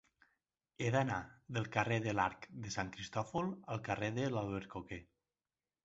[0.85, 1.17] He d'anar
[1.59, 5.05] del carrer de l'Arc de Sant Cristòfol al carrer de l'Albercoquer.